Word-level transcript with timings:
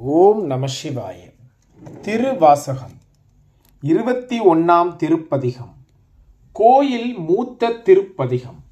ஓம் 0.00 0.46
நம 0.46 0.66
சிவாய. 0.66 1.32
திருவாசகம். 2.02 2.92
இருபத்தி 3.80 4.40
ஒன்னாம் 4.40 4.96
திருப்பதிகம். 4.96 5.74
கோயில் 6.52 7.18
மூத்த 7.18 7.70
திருப்பதிகம். 7.70 8.62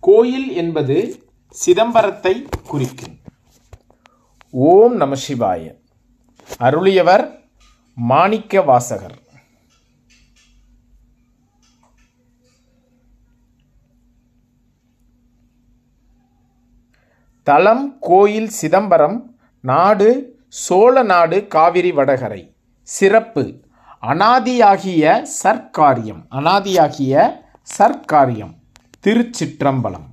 கோயில் 0.00 0.52
என்பது 0.52 1.28
சிதம்பரத்தை 1.66 2.46
குறிக்கும். 2.66 3.18
ஓம் 4.50 4.96
நம 4.96 5.14
சிவாய. 5.14 5.74
அருளியவர் 6.60 7.38
மாணிக்க 7.94 8.62
வாசகர் 8.62 9.25
தலம் 17.48 17.96
கோயில் 18.00 18.48
சிதம்பரம் 18.48 19.36
நாடு 19.60 20.38
சோழ 20.48 21.02
நாடு 21.02 21.46
காவிரி 21.46 21.92
வடகரை. 21.92 22.54
சிறப்பு. 22.82 23.60
அனாதியாகிய 24.02 25.26
சர்க்காரியம். 25.42 26.22
அனாதியாகிய 26.30 27.32
சர்க்காரியம். 27.78 28.54
திருச்சிற்றம்பலம். 29.06 30.08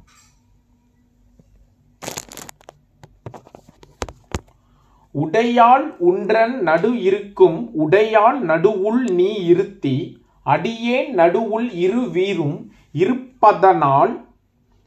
உடையாள் 5.13 5.97
உன்றன் 5.97 6.61
நடு 6.61 7.01
இருக்கும் 7.01 7.71
உடையாள் 7.79 8.39
நடுவுள் 8.39 9.11
நீ 9.11 9.33
இருத்தி 9.33 10.25
அடியேன் 10.43 11.15
நடுவுள் 11.15 11.69
இரு 11.73 12.09
வீரும் 12.09 12.71
இருப்பதனால் 12.91 14.25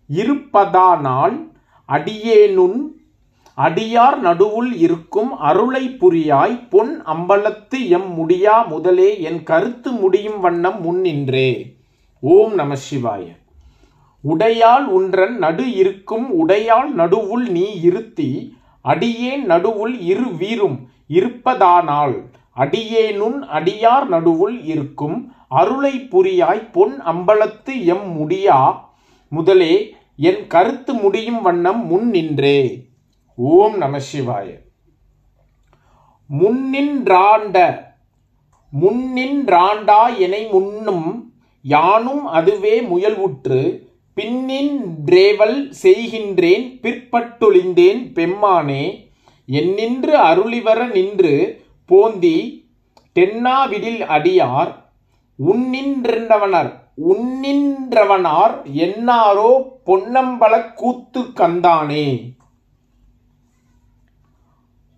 இருப்பதானால் 0.06 1.54
அடியேனுன் 1.88 2.78
அடியார் 3.58 4.20
நடுவுள் 4.20 4.72
இருக்கும் 4.76 5.38
அருளை 5.38 5.88
புரியாய் 5.88 6.68
பொன் 6.68 7.02
அம்பலத்து 7.06 7.88
எம் 7.88 8.14
முடியா 8.14 8.66
முதலே 8.68 9.20
என் 9.20 9.42
கருத்து 9.42 9.92
முடியும் 9.92 10.40
வண்ணம் 10.40 10.80
முன்னின்றே 10.80 11.76
ஓம் 12.20 12.54
நம 12.54 12.74
சிவாய. 12.90 13.24
உடையால் 14.24 14.84
உன்றன் 14.84 15.38
நடு 15.38 15.70
இருக்கும் 15.72 16.46
உடையால் 16.46 16.90
நடுவுள் 16.94 17.48
நீ 17.48 17.80
இருத்தி 17.80 18.56
அடியேன் 18.84 19.44
நடுவுள் 19.46 20.00
இரு 20.00 20.36
வீரும் 20.36 20.88
இருப்பதானால் 21.06 22.28
அடியேனுன் 22.52 23.42
அடியார் 23.48 24.08
நடுவுள் 24.08 24.64
இருக்கும் 24.64 25.32
அருளை 25.48 25.98
புரியாய் 25.98 26.70
பொன் 26.72 27.00
அம்பலத்து 27.00 27.84
எம் 27.84 28.08
முடியா 28.12 28.88
முதலே 29.28 29.74
என் 30.18 30.46
கருத்து 30.46 30.94
முடியும் 30.94 31.42
வண்ணம் 31.42 31.86
முன் 31.86 32.10
நின்றே. 32.10 32.88
ஓம் 33.34 33.76
நம 33.76 33.98
சிவாய. 34.12 34.64
முன்னின்றாண்ட 36.28 37.84
முன்னின்றாண்டா 38.72 40.18
எனை 40.18 40.46
முன்னும் 40.50 41.34
யானும் 41.60 42.26
அதுவே 42.26 42.80
முயல்வுற்று 42.80 43.60
பின்னின்றேவல் 44.16 45.72
செய்கின்றேன் 45.82 46.80
பிற்பட்டொழிந்தேன் 46.82 48.12
பெம்மானே 48.12 48.84
என்னின்று 49.48 50.14
அருளிவர 50.30 50.90
நின்று 50.92 51.34
போந்தி 51.86 52.64
தென்னாவிடில் 53.16 54.02
அடியார் 54.06 54.72
உன்னின்றவனர் 55.38 56.72
உன்னின்றவனார் 56.98 58.54
என்னாரோ 58.76 59.50
பொன்னம்பல 59.86 60.74
கூத்து 60.74 61.20
கந்தானே 61.20 62.06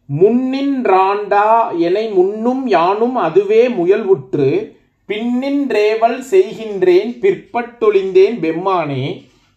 முன்னின்றாண்டா 0.09 1.79
எனை 1.79 2.11
முன்னும் 2.11 2.67
யானும் 2.67 3.17
அதுவே 3.17 3.69
முயல்வுற்று 3.69 4.77
பின்னின்றேவல் 5.09 6.23
செய்கின்றேன் 6.31 7.13
பிற்பட்டொழிந்தேன் 7.19 8.39
பெம்மானே 8.39 9.05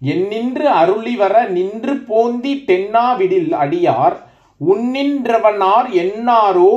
என்னின்று 0.01 0.65
அருளி 0.73 1.15
வர 1.15 1.43
நின்று 1.47 1.93
போந்தி 2.07 2.53
தென்னாவிடில் 2.67 3.53
அடியார் 3.53 4.17
உன்னின்றவனார் 4.61 5.89
என்னாரோ 6.03 6.71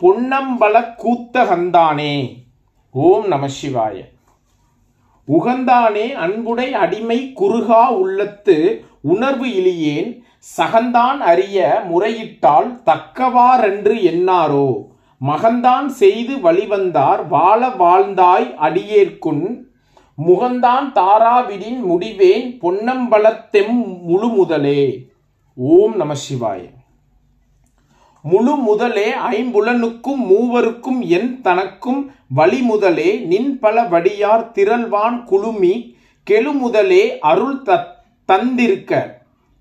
பொன்னம்பலக் 0.00 0.94
கூத்தகந்தானே 1.02 2.14
ஓம் 2.94 3.26
நம 3.26 3.48
சிவாய. 3.62 4.15
உகந்தானே 5.28 6.12
அன்புடை 6.14 6.72
அடிமை 6.72 7.32
குறுகா 7.34 7.88
உள்ளத்து 7.88 8.84
உணர்வு 9.00 9.46
இலியேன் 9.46 10.22
சகந்தான் 10.58 11.18
அறிய 11.18 11.82
முறையிட்டால் 11.88 12.80
தக்கவாரென்று 12.84 13.94
எண்ணாரோ 14.02 14.68
மகந்தான் 15.20 15.86
செய்து 15.86 16.36
வழிவந்தார் 16.36 17.28
வாழ 17.28 17.68
வாழ்ந்தாய் 17.68 18.54
அடியேற்குன் 18.56 19.70
முகந்தான் 20.26 20.92
தாராவிடின் 20.94 21.80
முடிவேன் 21.90 22.46
பொன்னம்பலத்தெம் 22.60 23.76
முழு 24.02 24.28
முதலே 24.28 25.08
ஓம் 25.54 25.96
நம 25.96 26.14
சிவாய. 26.28 26.75
முழு 28.30 28.54
முதலே 28.56 29.08
ஐம்புலனுக்கும் 29.30 30.22
மூவருக்கும் 30.30 31.00
என் 31.08 31.40
தனக்கும் 31.40 32.00
வழி 32.28 32.60
முதலே 32.60 33.10
நின் 33.30 33.58
பல 33.58 33.82
வடியார் 33.82 34.44
திரள்வான் 34.54 35.18
குழுமி 35.24 35.74
கெழுமுதலே 36.26 37.04
அருள் 37.20 37.58
தந்திருக்க. 38.28 38.92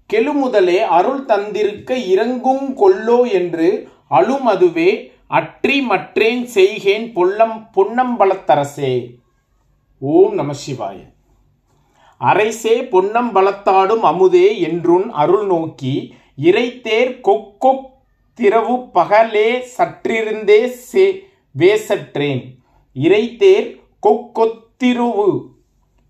கெழுமுதலே 0.10 0.78
அருள் 0.98 1.24
தந்திருக்க 1.26 1.98
இறங்கும் 2.08 2.66
கொல்லோ 2.78 3.20
என்று 3.32 3.70
அழுமதுவே 4.10 4.90
அற்றி 5.28 5.78
மற்றேன் 5.82 6.44
செய்கேன் 6.54 7.08
பொல்லம் 7.14 7.58
பொன்னம்பலத்தரசே. 7.76 8.94
ஓம் 10.02 10.34
நம 10.34 10.54
சிவாய. 10.54 10.98
அரைசே 12.22 12.76
பொன்னம்பலத்தாடும் 12.94 14.06
அமுதே 14.12 14.48
என்றுன் 14.60 15.08
அருள் 15.12 15.46
நோக்கி 15.46 15.96
இறைத்தேர் 16.42 17.12
கொக்கொக் 17.28 17.86
திரவு 18.40 18.76
பகலே 18.96 19.50
சற்றிருந்தே 19.76 20.62
சே 20.88 21.06
வேசற்றேன். 21.56 22.42
இறைத்தேர் 22.96 23.68
கொக்கொத்திருவு 24.06 25.30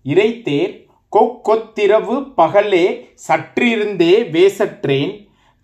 இறைத்தேர் 0.04 0.72
கொக்கொத்திரவு 1.12 2.16
பகலே 2.40 2.86
சற்றிருந்தே 3.26 4.14
வேசற்றேன். 4.34 5.12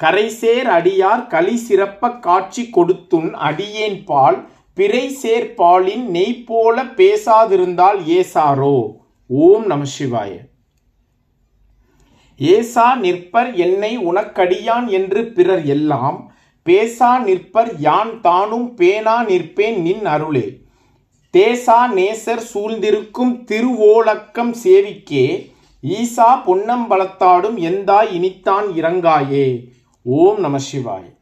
கரைசேர் 0.01 0.69
அடியார் 0.77 1.27
களி 1.27 1.57
சிறப்ப 1.67 2.13
காட்சி 2.21 2.65
கொடுத்துன் 2.71 3.31
அடியேன் 3.49 3.99
பால் 4.05 4.39
பிறை 4.75 5.05
சேர்பாலின் 5.23 6.07
நெய் 6.17 6.43
போல 6.49 6.85
பேசாதிருந்தால் 6.99 8.01
ஏசாரோ? 8.19 8.77
ஓம் 9.27 9.67
நம 9.67 9.83
சிவாய. 9.99 10.33
ஏசா 12.41 12.87
நிற்பர் 13.05 13.51
என்னை 13.65 13.91
உனக்கடியான் 14.11 14.87
என்று 14.99 15.21
பிறர் 15.35 15.65
எல்லாம் 15.75 16.19
பேசா 16.69 17.19
நிற்பர் 17.19 17.73
யான் 17.79 18.21
தானும் 18.21 18.75
பேனா 18.75 19.25
நிற்பேன் 19.25 19.77
நின் 19.77 20.07
அருளே. 20.07 20.61
தேசா 21.37 21.87
நேசர் 21.97 22.43
சூழ்ந்திருக்கும் 22.55 23.45
திருவோலக்கம் 23.45 24.55
சேவிக்கே. 24.65 25.53
ஈசா 25.83 26.43
பொன்னம்பலத்தாடும் 26.47 27.57
எந்தாய் 27.57 28.13
இனித்தான் 28.13 28.67
இறங்காயே. 28.77 29.65
ஓம் 30.03 30.41
நம 30.41 30.59
சிவாய். 30.59 31.17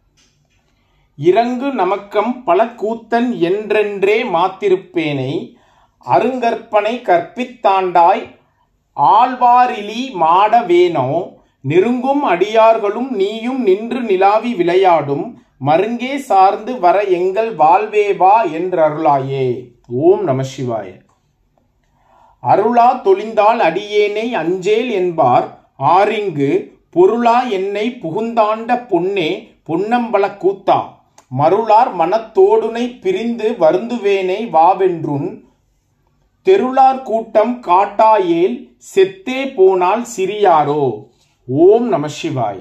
இறங்கு 1.16 1.72
நமக்கம் 1.72 2.44
பல 2.44 2.64
கூத்தன் 2.64 3.38
என்றென்றே 3.38 4.22
மாத்திருப்பேனை. 4.22 5.54
அருங்கற்பனை 5.98 6.98
கற்பித்தாண்டாய். 6.98 8.38
ஆழ்வாரிலி 8.96 10.12
மாடவேனோ 10.20 11.38
நெருங்கும் 11.60 12.22
அடியார்களும் 12.24 13.10
நீயும் 13.10 13.62
நின்று 13.62 14.00
நிலாவி 14.00 14.54
விளையாடும் 14.54 15.26
மருங்கே 15.66 16.16
சார்ந்து 16.16 16.78
வர 16.78 17.02
எங்கள் 17.18 17.50
வாழ்வேவா 17.56 18.36
என்றருளாயே. 18.58 19.48
ஓம் 19.86 20.22
நம 20.24 20.42
சிவாய. 20.52 20.88
அருளா 22.42 22.86
தொழிந்தால் 23.06 23.60
அடியேனை 23.68 24.26
அஞ்சேல் 24.34 24.90
என்பார் 24.90 25.46
ஆரிங்கு 25.96 26.50
பொருளா 26.90 27.42
என்னை 27.42 27.86
புகுந்தாண்ட 28.02 28.70
பொன்னே 28.86 29.30
பொன்னம்பல 29.68 30.24
கூத்தா. 30.44 30.78
மருளார் 31.38 31.92
மனத்தோடுனை 31.98 32.84
பிரிந்து 33.00 33.50
வருந்துவேனை 33.60 34.40
வாவென்றுன் 34.56 35.28
தெருளார் 36.46 37.02
கூட்டம் 37.02 37.54
காட்டாயேல் 37.60 38.56
செத்தே 38.94 39.40
போனால் 39.54 40.04
சிறியாரோ. 40.16 40.84
ஓம் 41.52 41.88
நம 41.88 42.06
சிவாய். 42.22 42.60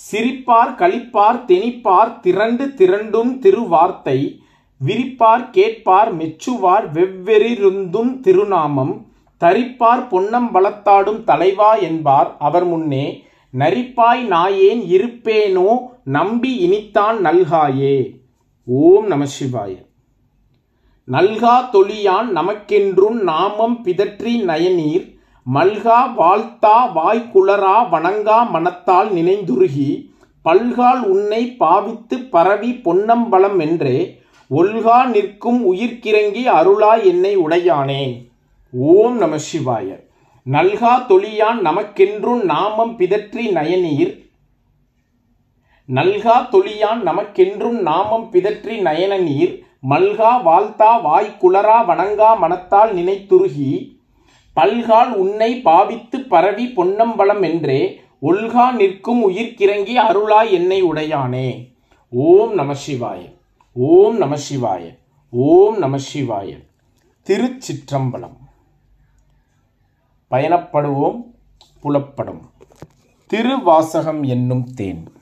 சிரிப்பார் 0.00 0.70
கழிப்பார் 0.78 1.44
தெனிப்பார் 1.44 2.20
திரண்டு 2.20 2.64
திரண்டும் 2.64 3.38
திருவார்த்தை 3.38 4.42
விரிப்பார் 4.84 5.50
கேட்பார் 5.50 6.16
மெச்சுவார் 6.16 6.92
வெவ்வெறிருந்தும் 6.92 8.20
திருநாமம் 8.20 9.06
தரிப்பார் 9.40 10.02
பொன்னம்பலத்தாடும் 10.10 11.24
தலைவா 11.24 11.74
என்பார் 11.74 12.36
அவர் 12.38 12.64
முன்னே 12.64 13.24
நரிப்பாய் 13.52 14.22
நாயேன் 14.26 14.82
இருப்பேனோ 14.96 15.78
நம்பி 16.04 16.52
இனித்தான் 16.68 17.16
நல்காயே. 17.26 18.20
ஓம் 18.64 19.06
நம 19.06 19.24
சிவாய. 19.24 19.76
நல்கா 21.04 21.68
தொழியான் 21.72 22.28
நமக்கென்றும் 22.30 23.22
நாமம் 23.22 23.84
பிதற்றி 23.84 24.44
நயனீர் 24.44 25.18
மல்கா 25.46 25.98
வாழ்த்தா 26.16 26.74
வாய்க்குளரா 26.94 27.76
வணங்கா 27.90 28.50
மனத்தால் 28.50 29.10
நினைந்துருகி 29.12 29.90
பல்கால் 30.44 31.02
உன்னை 31.02 31.42
பாவித்து 31.52 32.16
பரவி 32.18 32.70
பொன்னம்பலம் 32.84 33.58
என்றே 33.58 33.96
ஒல்கா 34.50 34.98
நிற்கும் 35.06 35.60
உயிர்க்கிறங்கி 35.72 36.42
அருளா 36.58 36.92
என்னை 37.02 37.32
உடையானே 37.36 38.04
ஓம் 38.72 39.16
நம 39.16 39.36
சிவாய. 39.36 39.88
நல்கா 40.46 40.92
தொழியான் 41.08 41.60
நமக்கென்றும் 41.60 42.42
நாமம் 42.44 42.96
பிதற்றி 42.98 43.44
நயனீர். 43.50 44.12
நல்கா 45.88 46.36
தொழியான் 46.52 47.02
நமக்கென்றும் 47.02 47.78
நாமம் 47.80 48.26
பிதற்றி 48.32 48.74
நயன 48.80 49.18
நீர் 49.18 49.54
மல்கா 49.80 50.32
வாழ்த்தா 50.42 50.90
வாய்க்குளரா 51.06 51.78
வணங்கா 51.86 52.30
மனத்தால் 52.34 52.92
நினைத்துருகி 52.94 53.70
பல்கால் 54.56 55.12
உன்னை 55.12 55.60
பாவித்து 55.60 56.20
பரவி 56.20 56.66
பொன்னம்பலம் 56.66 57.42
என்றே 57.42 58.00
ஒல்கா 58.22 58.72
நிற்கும் 58.72 59.30
உயிர்க்கிறங்கி 59.30 59.94
அருளா 59.94 60.50
என்னை 60.50 60.84
உடையானே. 60.84 61.74
ஓம் 62.08 62.54
நம 62.54 62.74
சிவாய 62.86 63.34
ஓம் 63.72 64.16
நம 64.16 64.36
சிவாய 64.36 64.98
ஓம் 65.30 65.78
நம 65.78 65.96
சிவாய. 65.96 66.64
திருச்சிற்றம்பலம். 67.26 68.36
பயணப்படுவோம் 70.30 71.24
புலப்படும். 71.82 72.40
திருவாசகம் 73.26 74.22
என்னும் 74.22 74.74
தேன். 74.74 75.12